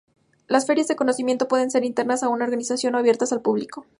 [0.47, 3.85] Las ferias de conocimiento pueden ser internas a una organización o abiertas al público.